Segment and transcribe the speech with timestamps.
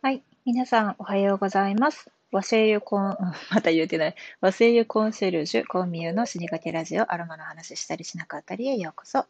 [0.00, 0.22] はい。
[0.44, 2.08] 皆さん、おはようございます。
[2.30, 3.16] 和製油コン、
[3.50, 4.14] また言うてない。
[4.40, 9.26] 和製油コンシェルジュ、コンミューの死にかけラジオ、アロマの話したりしなかったりへようこそ。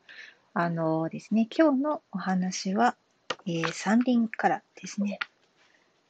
[0.53, 2.97] あのですね、今日のお話は、
[3.47, 5.19] えー、山林からですね。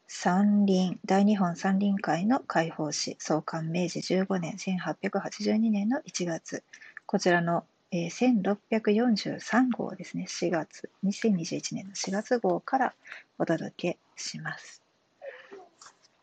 [0.08, 6.64] 山林、大日本山林会の解放誌、創刊明治15年、1882年の1月。
[7.06, 12.94] こちらのえー、1643号ですね、4月、2021年の4月号から
[13.38, 14.82] お届けします。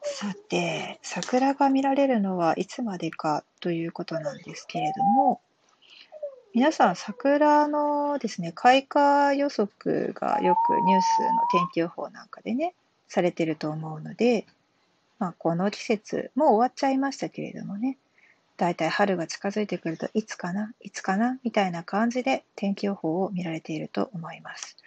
[0.04, 5.42] さて、桜が見られるのはいつまでかということなんですけれども、
[6.54, 12.76] 皆さん、桜のですね、開花予測がよくニュースの天気予報なんかでね、
[13.08, 14.46] されてると思うので、
[15.18, 17.98] まあ、この季節、もう終わっちゃいましたけれどもね、
[18.58, 24.78] だいたい春が近づいてくるといつかないつかなみたいな感じで天気予報を見られていると思います。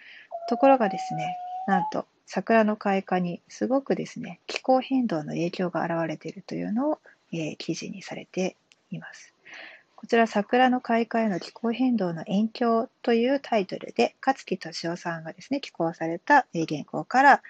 [0.49, 1.37] ところがですね、
[1.67, 6.99] なんと桜の開花にすごくですね、気候変動の影響が現れているというのを、
[7.31, 8.55] えー、記事にされて
[8.91, 9.33] います。
[9.95, 17.41] こちら桜の開花への気候変動の影響というタイトルで勝木敏夫さんがですね、寄稿された原稿から、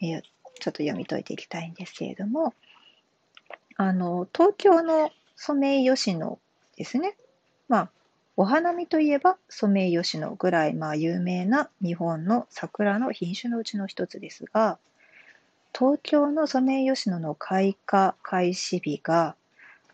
[0.00, 2.54] えー、ちょっと読み解いていきたいんですけれども、
[3.76, 6.40] あの東京のソメイヨシノ
[6.76, 7.16] ですね。
[7.68, 7.90] まあ、
[8.36, 14.80] お花見といえばソメイヨシノぐらい、まあ、有名な日本の桜の品種のうちの一つですが、
[15.72, 19.36] 東京のソメイヨシノの開花開始日が、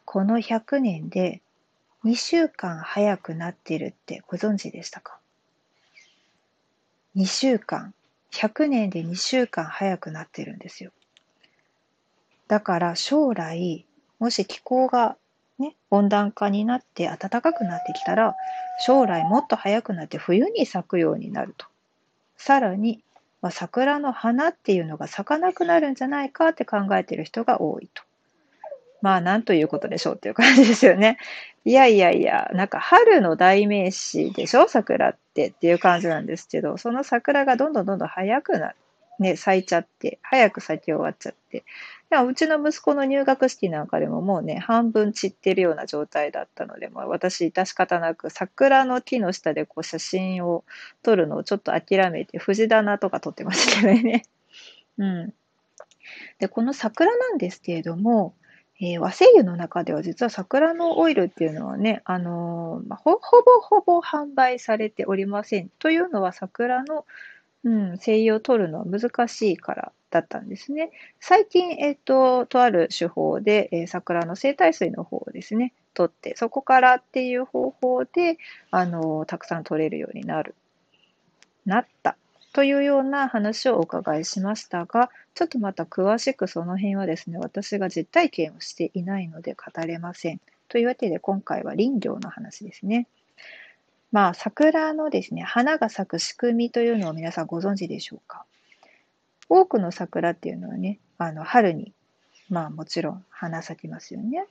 [0.06, 1.42] この100年で
[2.06, 5.18] 2週間早くなってるってご存知でしたか
[7.16, 7.92] ?2 週間。
[8.32, 10.90] 100年で2週間早くなってるんですよ。
[12.48, 13.84] だから将来、
[14.18, 15.18] もし気候が
[15.58, 18.34] ね、温暖化になって暖かくなってきたら
[18.80, 21.66] 将来もっと早くなって冬に咲くようになると。
[22.36, 23.02] さらに、
[23.41, 28.02] まあ、桜の花っていうのが咲かなくなるんじゃないかって考えてる人が多いと。
[29.00, 31.19] まあ、なんということでしょうっていう感じですよね。
[31.66, 34.67] いやいやいや、なんか春の代名詞でしょ？
[34.67, 38.77] 桜ってっていう感じなんですけど、その桜がどんどんどんどん早くなる
[39.19, 41.64] ね、咲いちゃって、早く咲き終わっちゃって、
[42.11, 50.64] でもうちの息子の入学式なんかでももうね、半分散ってるような状態だったので、まあ、私、致し方なく、桜の木の下でこう写真を
[51.02, 54.25] 撮るのをちょっと諦めて、藤棚とか撮ってましたけどね。
[54.98, 55.35] うん。
[56.39, 58.35] で、この桜なんですけれども、
[58.81, 63.19] えー、和製油の中では実は桜のオイルっていうのはね、あのー、まあ、ほぼ
[63.61, 65.70] ほぼ販売されておりません。
[65.79, 67.07] というのは桜の
[67.64, 70.91] うん、精油を取るのは難しいからだったんですね。
[71.19, 78.39] 最近、えっ、と、とある手法で、えー、桜の生態水の方をですね、取って、そこからっていう方法で、
[78.70, 80.55] あの、たくさん取れるようになる、
[81.64, 82.17] なった
[82.52, 90.41] というような話をお伺いしましたが、ちょっとまた詳しくその辺はですね、私が実体験をしていないので語れません。
[90.69, 93.08] というわけで今回は林業の話ですね。
[94.14, 98.45] まあ、桜のですね、花が咲く仕組みというのを皆さんご存知でしょうか？
[99.48, 101.92] 多くの桜っていうのはね、あの春に、
[102.48, 104.47] まあもちろん花咲きますよね。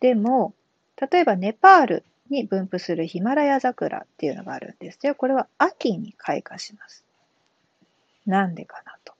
[0.00, 0.52] でも、
[1.00, 5.14] 例えばネパールに分布するヒマラヤ桜っていうのがあるんですよ。
[5.14, 7.04] これは秋に開花します。
[8.26, 9.14] なんでかなと。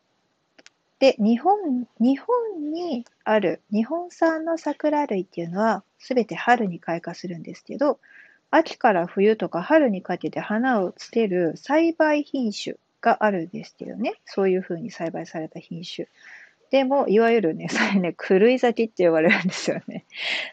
[0.99, 8.01] で、日本、日本にある日本産の桜類っていうのは全て春に開花するんですけど、
[8.51, 14.15] 秋から冬とか春にかけて花をつける栽培品種があるんですけどね。
[14.25, 16.09] そういうふうに栽培された品種。
[16.71, 20.05] でも、いわゆるね、 それね、狂い咲きって呼ばれるんですよね。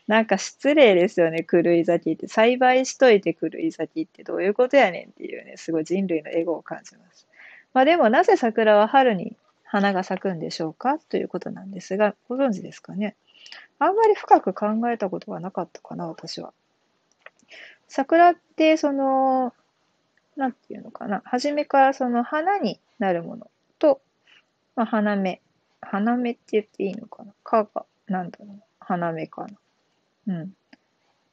[0.07, 2.27] なんか失礼ですよね、狂い咲きって。
[2.27, 7.27] 栽培しといて狂い咲きってどういうことやねんっていうね、すごい人類のエゴを感じます。
[7.73, 10.99] まあでも、なぜ桜は春に花が咲くんでしょうか？
[10.99, 13.15] ということなんですが、ご存知ですかね？
[13.79, 16.53] あんまり深く考えたことがなかったかな、私は。
[17.87, 19.53] 桜って、その、
[20.35, 21.21] なんていうのかな。
[21.25, 24.01] 初めからその花になるものと、
[24.75, 25.41] まあ、花芽。
[25.81, 27.33] 花芽って言っていいのかな。
[27.43, 28.63] かが、なんだろう。
[28.79, 29.57] 花芽かな。
[30.27, 30.53] うん。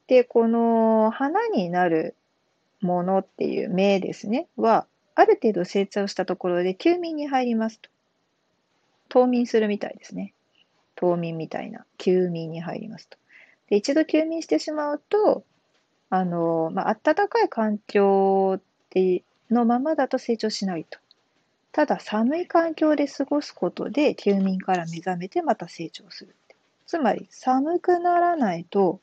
[0.07, 2.15] で、この花になる
[2.81, 4.47] ものっていう芽ですね。
[4.55, 7.89] は、ある程度成長したところで休眠に入りますと。
[9.09, 10.33] 冬眠するみたいですね。
[10.95, 13.17] 冬眠みたいな休眠に入りますと。
[13.69, 15.43] で一度休眠してしまうと、
[16.15, 18.59] あの、まあ、暖かい環境
[18.91, 20.99] でのままだと成長しないと。
[21.71, 26.35] ただ寒い環境で過ごすことで休眠から目覚めてまた成長する。
[26.85, 28.99] つまり寒くならないと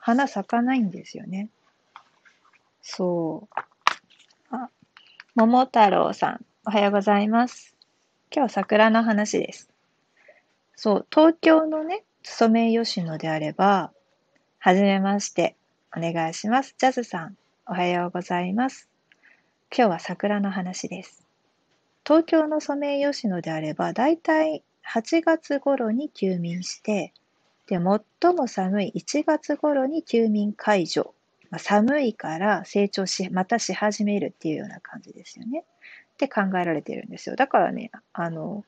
[0.00, 1.50] 花咲かないんですよね。
[2.82, 3.60] そう。
[4.50, 4.70] あ、
[5.36, 7.76] 桃太郎さん、おはようございます。
[8.32, 9.70] 今日は桜の話です。
[10.74, 13.92] そう、東京のね、ソメイヨシノであれば、
[14.58, 15.54] はじめまして、
[15.96, 16.74] お願いします。
[16.76, 17.36] ジャズさん、
[17.66, 18.88] おはようございます。
[19.76, 21.24] 今日は桜の話です。
[22.04, 27.12] 東京のソメイヨシノであれば、だいたい8月頃に休眠して、
[27.68, 31.14] で、最も寒い1月頃に休眠解除。
[31.50, 35.64] まあ、寒いから成長し、またし始めるっていうような感じですよね。
[36.14, 37.36] って考えられてるんですよ。
[37.36, 38.64] だからね、あの、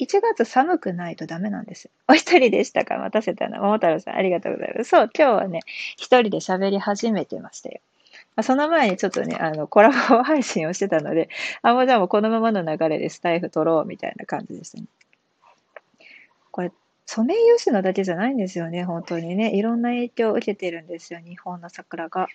[0.00, 2.96] 1月寒くないとダメなんですお一人でしたか？
[2.96, 3.60] 待たせたな。
[3.60, 4.88] 桃太郎さん、ありがとうございます。
[4.90, 5.60] そう、今日はね、
[5.96, 7.80] 一人で喋り始めてましたよ。
[8.36, 11.28] まあ、その前にちょっとね、あの、コラボ配信をしてたので、
[11.62, 14.84] あ、もうじゃあもうこのままの流れでスタイフ取ろうみたいな感じでしたね。
[16.50, 16.72] これ、
[17.06, 19.54] ソメイヨシノだけじゃないんですよね、本当にね。
[19.54, 22.28] いろんな影響を受けてるんですよ、日本の桜が。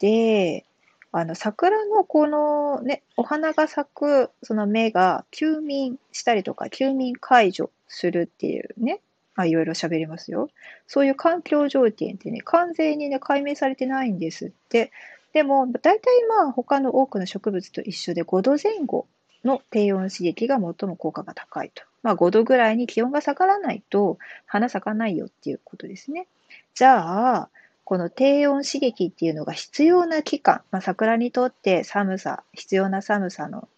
[0.00, 0.64] で、
[1.12, 9.00] あの桜のこのね、お花が咲くその芽が休眠したりとか、休眠解除するっていうね、
[9.34, 10.48] あいろいろ喋りますよ。
[10.86, 14.90] そういう環境条件ってね、完全にね、解明されてないんですって。
[15.34, 19.06] でも、大体まあ他の多くの植物と一緒で5度前後
[19.44, 21.82] の低温刺激が最も効果が高いと。
[22.02, 26.26] まあ5度ぐらいに気温が下がらないと花咲かないよっていうことですね。
[26.74, 27.50] じゃあ、
[27.84, 33.68] この低温刺激っていうのが必要な期間、まあ、桜にとって寒さ、必要な寒さの、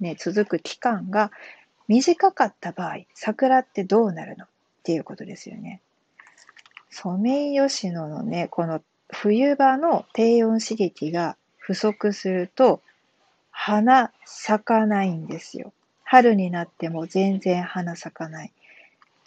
[0.00, 1.30] ね、続く期間が
[1.88, 4.48] 短かった場合、桜ってどうなるのっ
[4.84, 5.80] ていうことですよね。
[6.90, 12.80] ソメイヨシノのね、この冬場の低温刺激が不足すると、
[13.50, 15.72] 花咲かないんですよ。
[16.04, 18.52] 春になっても全然花咲かない。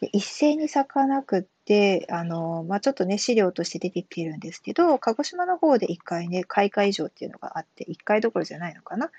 [0.02, 9.12] で一斉に咲かなくって、あの、まあ、ちょっとね、資料として出てきてるんですけど、鹿児島の方で1回ね、開花以上っていうのがあって、1回どころじゃないのかな。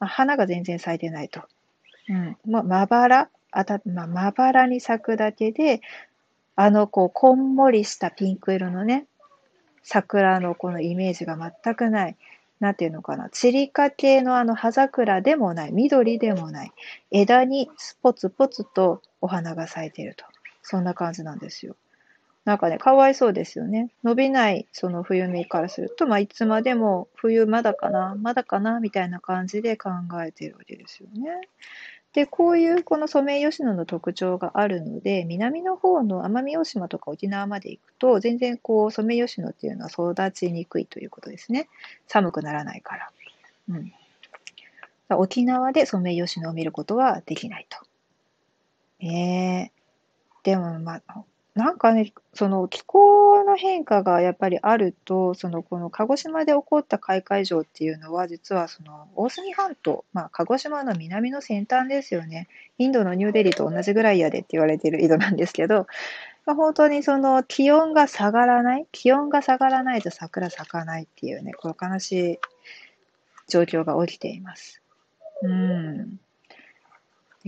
[0.00, 1.44] まあ、花が全然咲いてないと。
[2.08, 2.36] うん。
[2.44, 5.80] まあ、まばら、あた、まあ、まばらに咲くだけで、
[6.56, 9.06] あの、こう、こんもりしたピンク色のね、
[9.84, 12.16] 桜のこのイメージが全くない。
[12.60, 16.72] なんていうのかな、チリカ系のあの葉桜でもない、緑でもない、
[17.10, 17.70] 枝に
[18.02, 20.24] ポツポツとお花が咲いていると。
[20.62, 21.76] そんな感じなんですよ。
[22.44, 23.90] なんかね、かわいそうですよね。
[24.04, 29.90] 伸びないその冬芽からすると、まあ、いつまでも冬まだかな、まだかな、みたいな感じで考
[30.24, 31.40] えてるわけですよね。
[32.16, 41.68] で、こういうこのソメイヨシノの特徴があるので、南の方の奄美大島とか沖縄まで行くと、全然こうソメイヨシノっていうのは育ちにくいということですね。
[42.06, 43.10] 寒くならないから。
[43.68, 43.92] うん。
[45.10, 47.76] 沖縄でソメイヨシノを見ることはできないと。
[49.04, 49.70] えー、
[50.42, 51.24] でもまあ、
[51.56, 62.46] なんかね、その気候の変化がやっぱりあると、そのこの鹿児島で起こった開会場っていうのは、実はその大隅半島、まあ、鹿児島の南の先端ですよね。
[62.76, 65.86] インドのニューデリーと同じぐらいやでって言われてる井戸なんですけど、
[66.44, 72.38] まあ、本当にその気温が下がらない、気温が下がらないと桜咲かないっていうね、この悲しい
[73.48, 74.82] 状況が起きています。
[75.40, 76.20] うん。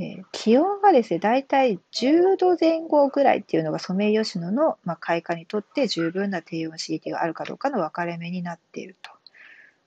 [0.00, 9.10] え気温がですね、だいたい10度前後ぐらいっていうのがソメイヨシノの、まあ、開花にとって十分な低温刺激があるかどうかの分かれ目になっていると。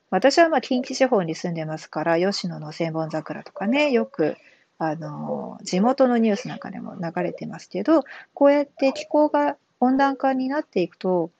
[0.09, 4.35] 私はまあ近畿地方に住んでますから、吉野の千本桜とかね、よく
[4.77, 11.31] あの地元のニュースなんかでも流れてますけど、こうやって気候が温暖化になっていくと、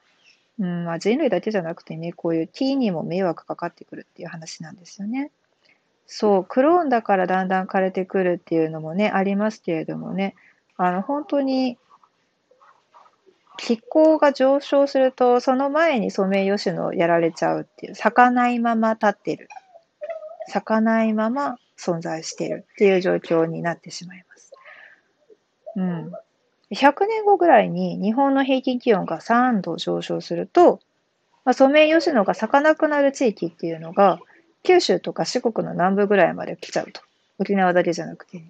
[0.59, 5.31] うんまあ、人類だけじゃなくてね、こういう木にも迷惑かかってくるっていう話なんですよね。
[6.13, 10.35] そう、クローンだからだんだん枯れてくるっていうのもね、ありますけれどもね、
[10.75, 11.77] あの、本当に、
[13.57, 19.47] 気候が上昇すると、その前にソメイヨシノやられちゃうっていう、咲かないまま立ってる。
[20.49, 24.51] 咲かないまま存在してるっていう状況になってしまいます。
[25.77, 26.11] うん。
[26.73, 30.81] 100年後ぐらいに日本の平均気温が3度上昇すると、
[31.45, 34.19] まあ、ソメイヨシノが咲かなくなる地域っていうのが
[34.63, 37.01] 九州とか四国の南部ぐらいまで来ちゃうと。
[37.39, 38.43] 沖縄だけじゃなくて。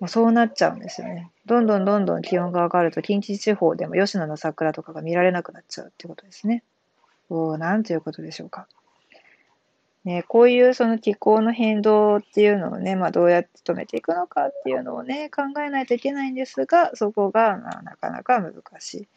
[0.00, 1.30] もうそうなっちゃうんですよね。
[1.46, 6.62] どんどんどんどん気温が上がると近畿地方でも吉野の桜とかが見られなくなっちゃうってことですね。
[7.30, 8.68] おお、なんということでしょうか。
[10.04, 19.08] ね、こういうその気候の変動っていうのをね、まあ、どうやって止めていくのかっていうのをね、考えないといけないんですが、そこが、まあ、なかなか難しい。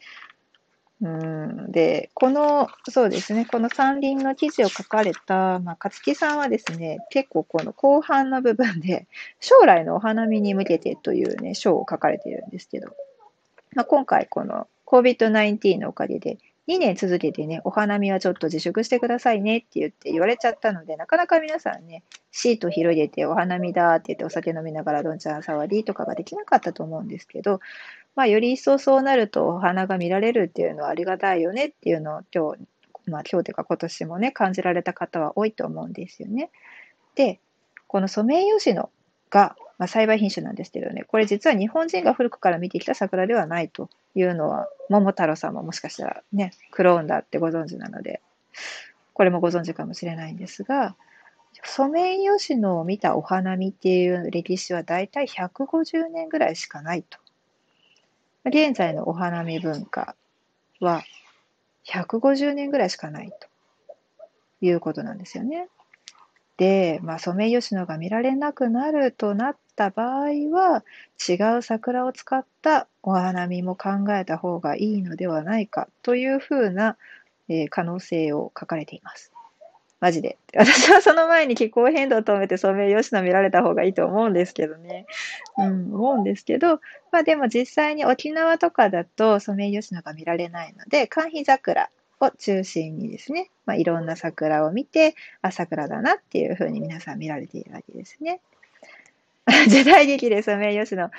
[1.02, 1.72] うん。
[1.72, 9.08] で、この、そうですね、この山林の記事を書かれた、まあ、勝木さんはですね、結構この後半の部分で、
[9.40, 12.94] 将来のお花見に向けてというね、章を書かれているんですけど、
[13.74, 27.58] まあ、今回この COVID-19 のおかげで、2年続けてね、お花見はちょっと自粛してくださいねって言って言われちゃったので、なかなか皆さんね、シート広げてお花見だって言ってお酒飲みながらどんちゃん触りとかができなかったと思うんですけど、
[28.14, 36.50] まあ、より一層そうなるとお花が見られるっていうのはありがたいよねっていうのを今日、まあ今日というか今年もね、感じられた方は多いと思うんですよね。
[37.14, 37.40] で、
[37.86, 38.90] このソメイヨシノ
[39.30, 48.20] が、まあ、栽培品種なんですけどね、これ実は日本人が古くから見てきた桜ではないというのは、桃太郎さんももしかしたらね、クローンだってご存知なので、
[49.14, 50.96] これもご存知かもしれないんですが、
[51.64, 57.18] ソメイヨシノを見たお花見っていう歴史はだいたい150年ぐらいしかないと。
[58.44, 60.16] 現在のお花見文化
[60.80, 61.04] は
[61.86, 63.48] 150年ぐらいしかないと
[64.60, 65.68] いうことなんですよね。
[66.56, 70.84] で、まあ、ソメイヨシノが見られなくなるとなった場合は、
[71.28, 76.96] 違う桜を使ったお花見も考えた方がいいのではないかというふうな、
[77.48, 79.31] えー、可能性を書かれています。
[80.02, 80.36] マジで。
[80.52, 85.06] 私はその前に気候変動を止めてソメイヨシノ見られた方がいいと思うんですけどね。
[85.56, 86.80] うん、思うんですけど、
[87.12, 98.40] まあでも実際に沖縄とかだとソメイヨシノが見られないので、寒肥桜を中心にですね、まあ、いろんな桜を見て、あ、桜だなっていうふうに皆さん見られているわけですね。
[99.68, 101.12] 時代劇でソメイヨシノ。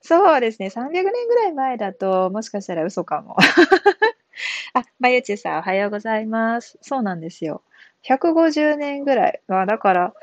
[0.00, 3.36] そうですね、300年ぐらい前だと、もしかしたら嘘かも。
[4.74, 6.78] あ、まゆちさん、おはようございます。
[6.82, 7.62] そうなんですよ。
[8.08, 9.40] 150年ぐらい。
[9.48, 10.14] まあ、だから、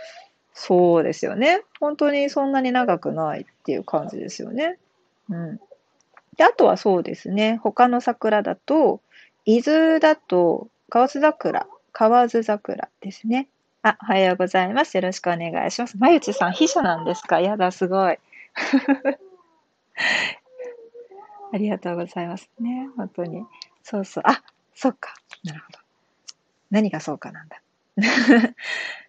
[0.54, 1.62] そうですよね。
[1.80, 4.78] 本当にそんなに長くないっていう感じですよね。
[5.30, 5.60] うん。
[6.38, 7.60] で、あとはそうですね。
[7.64, 9.02] 他の桜だと、
[9.46, 13.48] 伊豆だと、河津桜、河津桜ですね。
[13.84, 14.96] あ、おはようございます。
[14.98, 15.98] よろしくお願いします。
[15.98, 17.40] まゆちさん、秘書なんですか？
[17.42, 18.18] やだ、すごい。
[21.54, 22.90] ありがとうございますね。
[22.98, 23.46] 本当に。
[23.84, 24.24] そうそう。
[24.26, 24.42] あ、
[24.74, 25.14] そっか。
[25.44, 25.80] なるほど。
[26.72, 27.62] 何がそうかなんだ。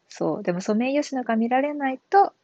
[0.09, 0.43] そう。
[0.43, 2.35] でもソメイヨシノが見られないと、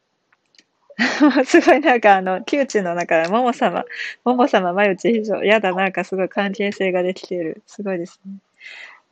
[1.45, 3.85] すごいなんかあの、窮地の中で、もも様、
[4.25, 7.63] もも様、まゆち非常、やだ、なんかすごい関係性ができている。
[7.67, 8.33] すごいですね。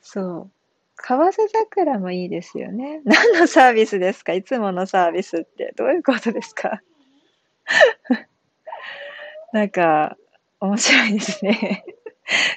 [0.02, 0.52] そう。
[0.98, 3.02] 河津桜もいいですよね。
[3.06, 4.34] 何のサービスですか？
[4.34, 5.74] いつものサービスって。
[5.78, 6.82] どういうことですか？
[9.54, 10.18] なんか、
[10.60, 11.84] 面白いですね。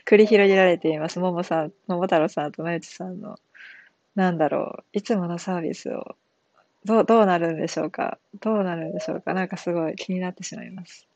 [0.07, 1.19] 繰り広げられています。
[1.21, 3.37] ももさん、桃太郎さんとまゆちさんの、
[4.15, 6.17] なんだろう、いつものサービスを
[6.85, 8.19] どう、どうなるんでしょうか？
[8.41, 9.35] どうなるんでしょうか？
[9.35, 11.07] なんかすごい気になってしまいます。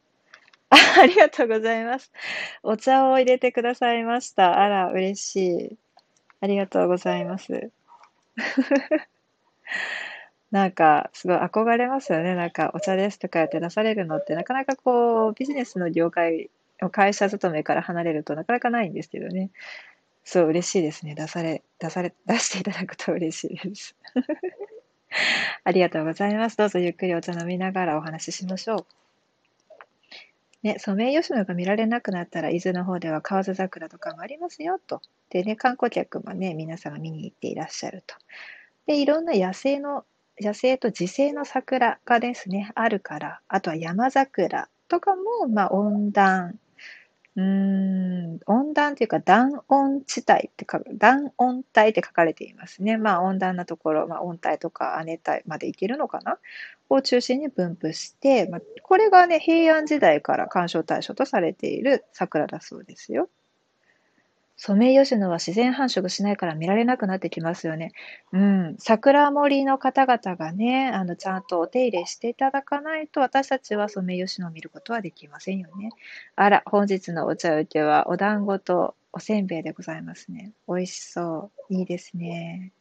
[0.71, 2.13] あ ありがとうございます。
[2.63, 4.61] お茶を入れてくださいました。
[4.61, 5.37] あら、嬉し
[5.73, 5.79] い。
[6.41, 7.71] ありがとうございます。
[10.51, 12.35] なんか、すごい憧れますよね。
[12.35, 16.51] なんか、お茶ですとかやって出されるのって、なかなかこう、ビジネスの業界、
[16.91, 19.51] 会社勤めから離れるとなかなかないんですけどね。
[20.31, 21.15] そう、嬉しいですね。
[21.15, 23.97] 出され、出され、出していただくと嬉しいです。
[25.65, 26.59] ありがとうございます。
[26.59, 28.87] どうぞゆっくりお茶飲みながらお話ししましょう。
[30.63, 35.01] ね、ソメイヨシノが見られなくなったら、伊豆の方では河津桜とかもありますよと。
[35.31, 38.15] でね、観光客もね、皆さんが見に行っていらっしゃると。
[38.85, 40.05] で、いろんな野生の、
[40.39, 46.59] 野生と自生の桜がですね、あるから、あとは山桜とかも、まあ、温暖
[47.39, 52.97] うーん、温暖というか暖温地帯ってか、暖温帯って書かれていますね。
[52.97, 56.39] まあ温暖なところ、まあ温帯とか亜熱帯まで行けるのかな？
[56.89, 63.29] を中心に分布して、まあ、これがね、平安時代から鑑賞対象とされている桜だそうですよ。
[64.61, 67.93] ソメイヨシノは自然繁殖しないから見られなくなってきますよね。
[68.33, 68.77] うん。
[68.79, 75.91] 桜森の方々がね、あの、ちゃんとお手入れしていただかないと、私たちはソメイヨシノを見ることはできませんよね。
[76.35, 80.53] あら、本日のお茶受けはお団子とおせんべいでございますね。
[80.67, 81.75] 美味しそう。
[81.75, 82.73] いいですね。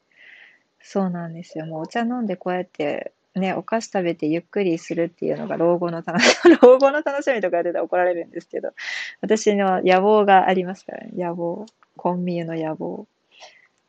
[0.79, 1.67] そうなんですよ。
[1.67, 8.73] もうお茶飲んでこうやってね、お菓子食べてゆっくりするっていうのが老後の楽しみ、 老後の楽しみとか言ってたら怒られるんですけど、
[9.21, 11.65] 私の野望がありますからね、野望。
[11.95, 13.07] コンビニの野望。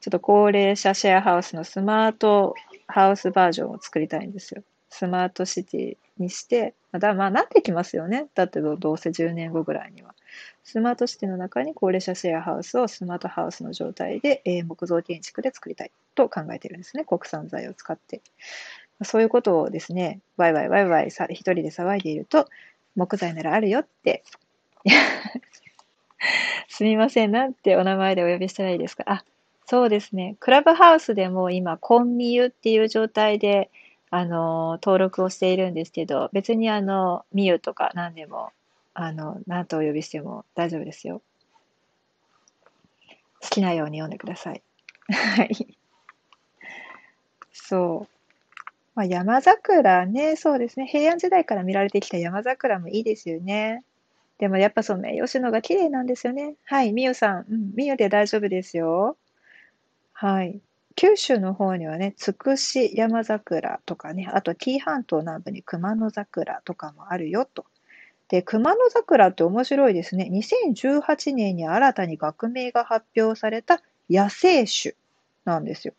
[0.00, 2.54] ちょっと高齢者シェアハウスのスマート
[2.86, 4.62] ハウスバージョンを作りたいんですよ。
[4.90, 8.28] スマートシティにして、まだまあなってきますよね。
[8.34, 10.14] だってどうせ10年後ぐらいには。
[10.64, 17.04] スマートシティの中に高齢者シェアハウスをスマートハウスの状態で、えー、木造建築で作りたいと考えてるんですね。
[17.04, 18.22] 国産材を使って。
[19.02, 22.48] そういうことをですね、ワイワイワイワイさ一人で騒いでいると、
[22.96, 24.24] 木材ならあるよって
[26.68, 29.04] すみません、なんてお名前でお呼びしたらいいですか？
[29.06, 29.24] あ、
[29.66, 30.36] そうですね。
[30.40, 33.70] クラブハウスでも今、コンミユっていう状態で、
[34.10, 38.50] あの、登録をしているんですけど、別にあの、ミユとか何でも、
[38.94, 41.22] あの、何とお呼びしても大丈夫ですよ。
[43.40, 44.62] 好きなように読んでください。
[45.12, 45.78] はい。
[47.52, 48.17] そう。
[48.98, 50.84] まあ、山桜ね、そうですね。
[50.88, 53.84] 平安時代から見られてきた山桜もいいですよね。
[54.38, 56.56] でもやっぱソメイヨシノが綺麗なんですよね。
[56.64, 57.46] はい、みゆさん。
[57.48, 59.16] うん、みゆで大丈夫ですよ。
[60.12, 60.60] はい。
[60.96, 67.66] 九州の方にはね、つくし山桜とかね、あと紀伊半島南部に熊野桜とかもあるよと。
[68.26, 70.28] で、熊野桜って面白いですね。
[70.32, 74.96] 2018年に新たに学名が発表された野生種
[75.44, 75.94] なんですよ。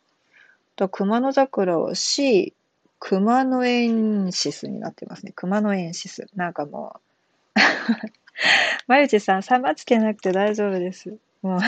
[0.76, 2.52] と熊野桜は C、
[3.00, 5.32] 熊野エシスになってますね。
[5.34, 6.26] 熊野エシス。
[6.36, 7.10] なんかもう
[8.86, 11.18] まゆちさん、さまつけなくて大丈夫です。
[11.42, 11.60] もう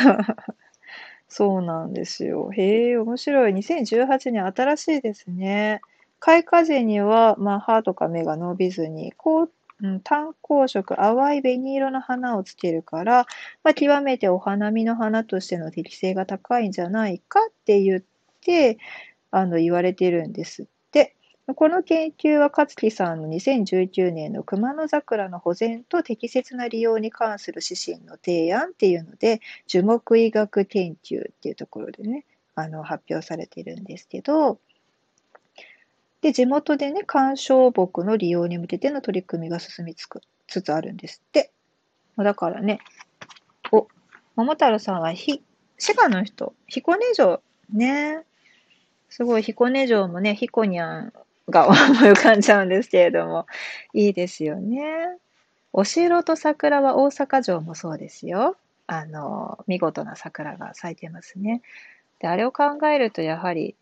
[1.29, 2.51] そうなんですよ。
[2.53, 3.55] へえ、面白い。
[3.55, 5.81] 2018年新しいですね。
[6.21, 9.51] 開花時には、まあ、葉とか芽が伸びずに、こう、
[9.83, 13.27] うん、単光色、淡い紅色の花をつけるから、
[13.65, 18.03] まあ、極めてお花見の花としての適性が高いんじゃないかって言っ
[18.43, 18.79] て、
[19.31, 20.67] あの、言われてるんですっ
[21.49, 34.61] この研究は勝木さんの2019年の熊野桜の保全と適切な利用に関する指針の提案っていうので樹木医学研究っていうところでねあの発表されているんですけど
[36.21, 41.51] で地元でね観賞木の利用に向けての取り組みが進みつくつつあるんですって。
[42.17, 42.79] だからね
[43.73, 43.89] お
[44.37, 45.43] 桃太郎さんはひ
[45.79, 48.25] 滋賀の人彦根城ね。
[49.09, 51.13] すごい彦根城もね彦にゃん
[51.53, 51.79] が思い
[52.11, 53.47] 浮かんじゃうんですけれども、
[53.95, 55.17] いいですよね。
[55.73, 58.57] お城と桜は大阪城もそうですよ。
[58.89, 61.63] あの、見事な桜が咲いてますね。
[62.19, 63.77] で、あれを考えると、やはり、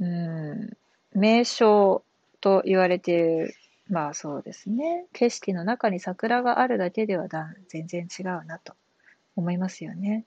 [0.00, 0.76] うん、
[1.14, 2.02] 名称
[2.40, 3.54] と言われている、
[3.88, 5.06] まあそうですね。
[5.12, 8.74] 景色の中に桜があるだけではだ全然違うなと
[9.34, 10.24] 思いますよね。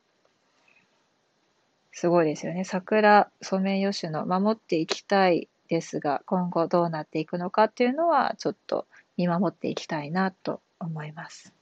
[1.93, 2.63] すごいですよね。
[2.63, 11.53] 桜、ソメイヨシノ、守っていきたいですが、今後どうなっていくのかっていうのは、ちょっと見守っていきたいなと思います。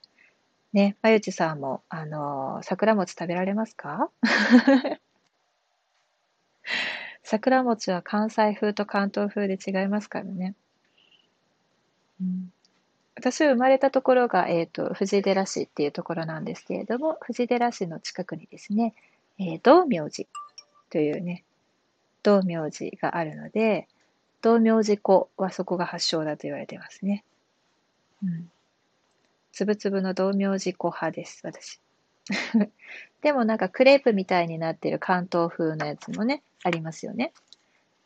[0.73, 4.09] ね、まゆちさんも、あの、桜餅食べられますか？
[7.21, 10.55] 桜餅は関西風と関東風で違いますからね。
[12.19, 12.51] うん、
[13.15, 18.95] 私生まれたところが、えーと、藤寺市っていうところなんですけれども藤寺市の近くにですね、
[19.37, 20.27] えー、道明寺
[20.89, 21.45] というね
[22.23, 23.87] 道明寺があるので
[24.41, 27.23] 道明寺粉はそこが発祥だと言われてますね。
[28.23, 28.51] うん。
[29.51, 31.79] つぶつぶの道明寺粉派です、私。
[33.21, 37.33] でもなんかクレープみたいになってる関東風のやつもね、ありますよね。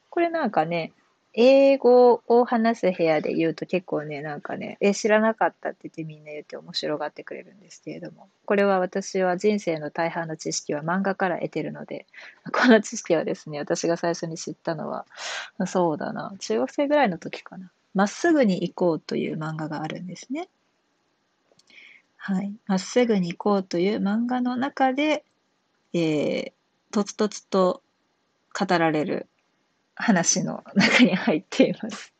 [0.09, 0.91] これなんかね、
[1.35, 12.05] 英語を話す部屋で言うと結構ね、なんかね、え、知らなかったって言ってみんな言って面白がってくれるんですけれども、これは私は人生の大半の知識は漫画から得てるので、
[12.53, 15.07] この知識はですね、私が最初に知ったのは、
[15.65, 17.71] そうだな、中学生ぐらいの時かな。
[17.95, 20.49] まっすぐに行こうという漫画があるんですね。
[22.17, 22.53] はい。
[22.67, 25.25] まっすぐに行こうという漫画の中で、
[25.93, 26.51] えー、
[26.91, 27.81] とつとつと
[28.57, 29.27] 語られる
[29.95, 32.13] 話の中に入っています。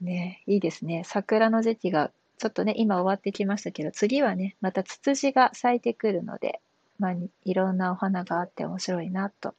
[0.00, 1.02] ね、いいですね。
[1.04, 6.60] 桜の時期がちょっとね、今終わってきましたけど、次はね、またツツジが咲いてくるので、
[6.98, 9.54] まあ、いろんなお花があって面白いなと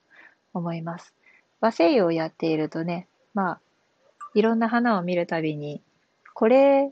[0.54, 1.13] 思います。
[1.62, 3.60] 和製油をやっているとね、まあ、
[4.34, 5.82] いろんな花を見るたびに、
[6.34, 6.91] これ、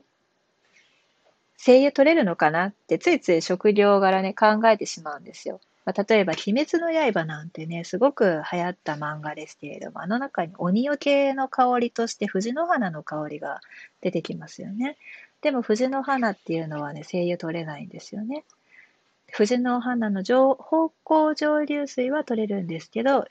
[1.56, 5.60] 精油取れるのかなってついつい職業柄ね考えてしまうんですよ。
[5.84, 13.60] まあ、例えば、鬼滅の刃なんてね、すごく流行った漫画ですけれども、あの中に鬼よけの香りとして藤の花の香りが
[14.00, 14.96] 出てきますよね。
[15.42, 18.44] でも藤の花っていうのはね、精油取れないんですよね。
[19.30, 20.22] 藤の花の
[20.54, 23.26] 方向上流水は取れるんですけど、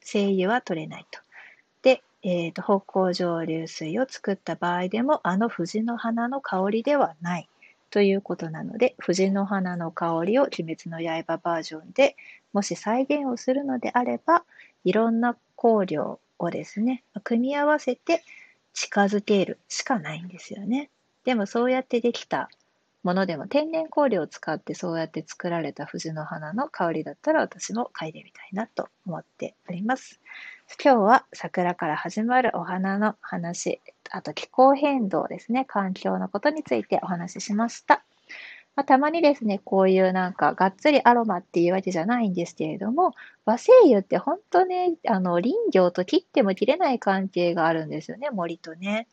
[0.00, 1.20] 精油は取れないと。
[1.80, 7.48] で、えーと、方向上流水を作った場合でも、あの藤の花の香りではない。
[7.94, 12.16] ということなので、藤の花の香りを鬼滅の刃バージョンで
[12.52, 14.44] もし再現をするのであれば、
[14.82, 18.24] いろんな香料をですね、組み合わせて
[18.72, 20.90] 近づけるしかないんですよね。
[21.22, 22.48] でもそうやってできた
[23.04, 30.20] ものでも天然香料を使ってそうやって作られた藤の花の香りだったら私も嗅いでみたいなと思っております。
[30.82, 38.04] 今日は桜から始まるお花の話、あと気候変動ですね、環境のことについてお話ししました。
[38.76, 43.12] まあ、たまにですね、こういうなんかがっつりアロマっていうわけじゃないんですけれども、
[43.44, 49.06] 和精油って本当ね、あの林業と切っても切れない関係があるんですよね、森とね。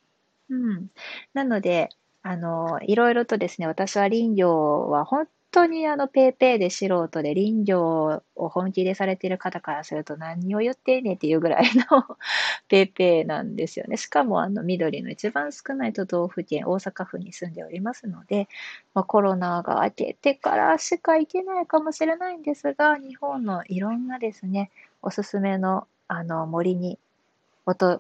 [0.50, 0.88] うん。
[1.34, 1.90] なので、
[2.24, 12.18] あの、いろいろとですね、私は林業は本当にあの、ペーペーで素人で林業を本気でされている方からすると何を言ってんねんっていうぐらいの
[12.70, 13.98] ペーペーなんですよね。
[13.98, 18.48] しかもあの、緑の一番少ない都道府県、大阪府に住んでおりますので、
[18.94, 26.98] まあ、コロナが明けてからしか行けないかもしれないんですが、日本のいろんなですね、おすすめのあの森に、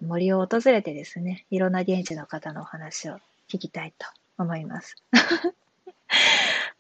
[0.02, 3.18] 森を訪れてですね、いろんな現地の方のお話を
[3.50, 4.96] 聞きたいと思います。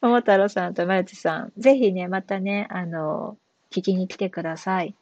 [0.01, 3.37] 桃太郎さんとまゆちさん、ぜひね、またね、あの、
[3.69, 4.95] 聞きに来てください。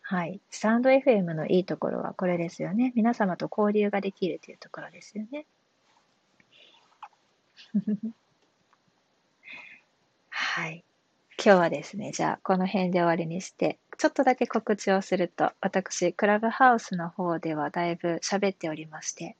[0.00, 0.40] はい。
[0.50, 2.94] スタンド FM のいいところはこれですよね。
[2.96, 5.44] 皆様と交流ができるというところですよね。
[10.30, 10.82] はい。
[11.44, 19.36] 今日はですね、じゃあこの辺で終わりにして、ちょっとだけ告知をすると、私、クラブハウスの方ではだいぶ喋っておりまして、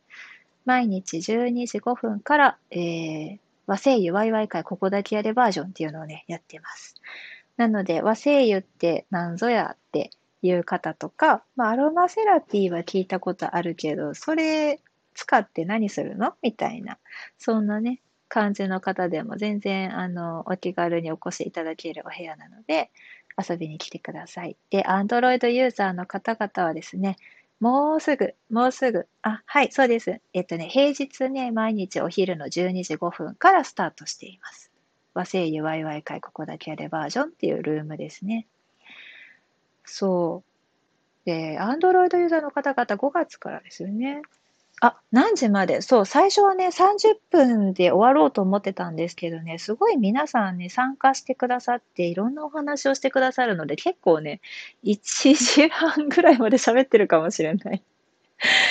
[0.66, 6.96] 毎日12時5分から、えー、和製油ワイワイ会ここだけやれバージョンっていうのをね、やってます。
[7.56, 10.10] なので、和製油って何ぞやって
[10.42, 14.80] いう方とか、まあ、アロマセラピーは聞いたことあるけど、それ
[15.14, 16.34] 使って何するの？
[16.42, 16.98] みたいな、
[17.38, 22.90] そんなね、感じの方でも全然、あの、お気軽にお越しいただけるお部屋なので、
[23.36, 24.56] 遊びに来てください。
[24.70, 27.16] で、Android ユーザーの方々はですね、
[27.60, 29.08] もうすぐ、もうすぐ。
[29.22, 30.20] あ、はい、そうです。
[30.32, 34.70] えっとね、平日ね、毎日お昼の12時5分からスタートしています。
[35.14, 38.46] 和製油ワイワイ会ここだけやれバージョンっていうルームですね。
[39.84, 41.26] そう。
[41.26, 44.22] で、Android ユーザーの方々5月からですよね。
[44.80, 45.82] あ、何時まで？
[45.82, 54.40] そう、最初はね、30分で終わろうと思ってたんですけどね、すごい皆さんね、参加してくださって、いろんなお話をしてくださるので、結構ね、
[54.84, 57.82] 1時半ぐらいまで喋ってるかもしれない。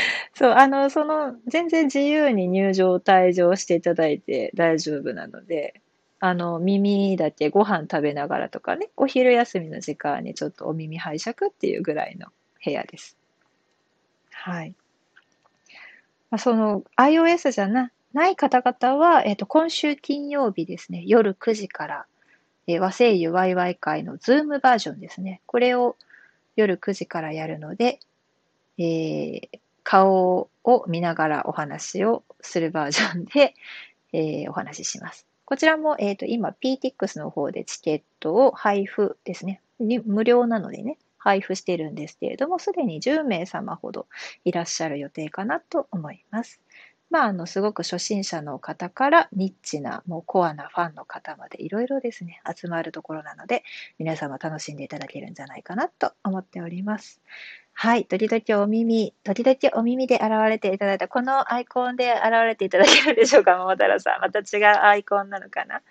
[0.34, 5.82] そう、あの、その、全然自由に入場、退場していただいて大丈夫なので、
[6.20, 12.28] あの、耳だけご飯食べながらとかね、お昼休みの時間にちょっとお耳拝借っていうぐらいの
[12.64, 13.18] 部屋です。
[14.32, 14.76] はい。
[16.30, 22.06] まあその iOS じゃなない方々は、えっ、と、今週金曜日ですね、夜9時から、
[22.66, 25.42] えー、和製油ワイワイ会のズームバージョンですね。
[25.46, 25.98] これを
[26.56, 28.00] 夜9時からやるので、
[28.78, 33.54] えー、顔を見ながらお話をするバージョンで、
[34.14, 35.28] えー、お話しします。
[35.46, 39.62] こちらも、えっ、ー、と、今、PTX の方でチケットを配布ですね。
[39.80, 44.08] 無料なのでね、配布しているんですけれども、すでに10名様ほど
[44.46, 46.62] いらっしゃる予定かなと思います。
[47.10, 53.64] まあ、あの、すごく初心者の方からニッチな、もうコアなファンの方までいろいろですね、集まるところなので、
[53.98, 57.22] 皆様楽しんでいただけるんじゃないかなと思っております。
[57.80, 58.06] はい。
[58.06, 64.20] 時々お耳、時々お耳で現れていただいた、このアイコンで現れていただけるでしょうか、桃太郎さん。
[64.20, 65.84] また違うアイコンなのかな。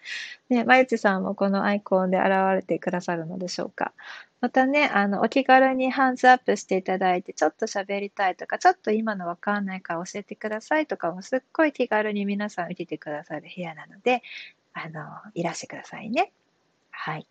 [0.48, 3.92] ね、まゆちさんもこのアイコンで現れてくださるのでしょうか。
[4.40, 14.24] またね、あの、お気軽にハンズアップしていただいて、ちょっと喋りたいとか、ちょっと今のわかんないから教えてくださいとかも、すっごい気軽に皆さん見ててくださる部屋なので、
[14.72, 16.32] あの、いらしてくださいね。
[16.90, 17.28] はい。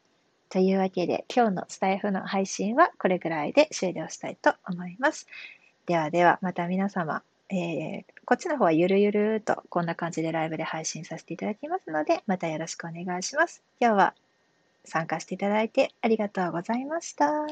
[0.50, 5.28] というわけで、今日のスタイフの配信はこれぐらいで終了したいと思います。
[5.86, 13.64] ではでは、また皆様、えー、こっちの方はゆるゆるとこんな感じでライブで配信させていただきますので、またよろしくお願いします。
[13.80, 14.16] 今日は
[14.84, 17.48] 参加していただいてありがとうございました。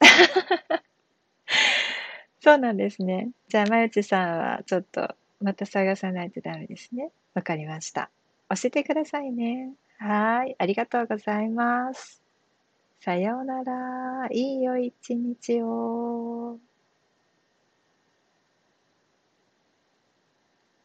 [2.42, 3.30] そうなんですね。
[3.48, 7.10] じゃあ、まゆちさんはちょっとまた探さないとダメですね。
[7.34, 8.10] わかりました。
[8.48, 9.72] 教えてくださいね。
[10.00, 10.56] はい。
[10.58, 12.22] ありがとうございます。
[13.00, 14.28] さようなら。
[14.32, 16.58] いいよ一日を。